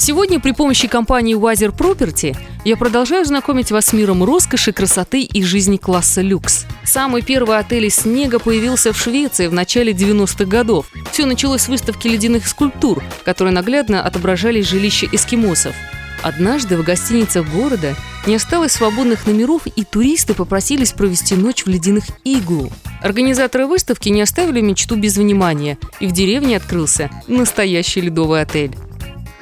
[0.00, 5.42] Сегодня при помощи компании Wiser Property я продолжаю знакомить вас с миром роскоши, красоты и
[5.42, 6.64] жизни класса люкс.
[6.84, 10.86] Самый первый отель из снега появился в Швеции в начале 90-х годов.
[11.12, 15.74] Все началось с выставки ледяных скульптур, которые наглядно отображали жилища эскимосов.
[16.22, 17.94] Однажды в гостиницах города
[18.26, 22.72] не осталось свободных номеров, и туристы попросились провести ночь в ледяных иглу.
[23.02, 28.74] Организаторы выставки не оставили мечту без внимания, и в деревне открылся настоящий ледовый отель.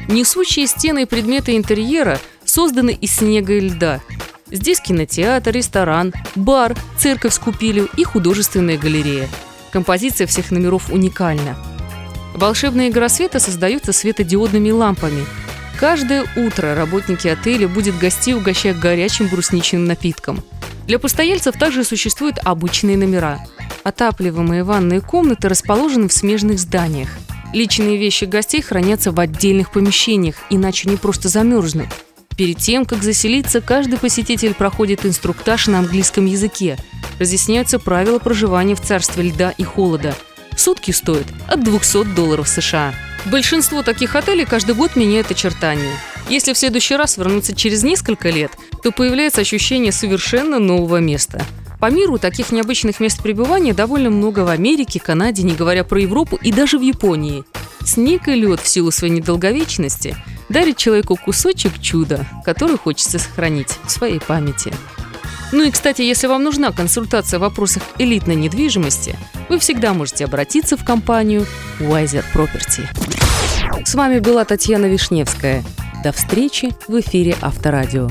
[0.09, 4.01] Несущие стены и предметы интерьера созданы из снега и льда.
[4.51, 9.29] Здесь кинотеатр, ресторан, бар, церковь с купелью и художественная галерея.
[9.71, 11.59] Композиция всех номеров уникальна.
[12.35, 15.27] Волшебная игра света создается светодиодными лампами.
[15.79, 20.43] Каждое утро работники отеля будут гостей угощать горячим брусничным напитком.
[20.87, 23.41] Для постояльцев также существуют обычные номера.
[23.85, 27.11] Отапливаемые ванные комнаты расположены в смежных зданиях–
[27.53, 31.89] Личные вещи гостей хранятся в отдельных помещениях, иначе не просто замерзнут.
[32.37, 36.77] Перед тем, как заселиться, каждый посетитель проходит инструктаж на английском языке.
[37.19, 40.15] Разъясняются правила проживания в царстве льда и холода.
[40.57, 42.95] Сутки стоят от 200 долларов США.
[43.27, 45.95] Большинство таких отелей каждый год меняют очертания.
[46.29, 48.53] Если в следующий раз вернуться через несколько лет,
[48.83, 51.45] то появляется ощущение совершенно нового места–
[51.81, 56.37] по миру таких необычных мест пребывания довольно много в Америке, Канаде, не говоря про Европу
[56.41, 57.45] и даже в Японии.
[57.85, 60.17] Снег и лед в силу своей недолговечности
[60.49, 64.73] дарит человеку кусочек чуда, который хочется сохранить в своей памяти.
[65.53, 69.17] Ну и, кстати, если вам нужна консультация в вопросах элитной недвижимости,
[69.49, 71.47] вы всегда можете обратиться в компанию
[71.81, 72.85] Wiser Property.
[73.85, 75.65] С вами была Татьяна Вишневская.
[76.05, 78.11] До встречи в эфире Авторадио.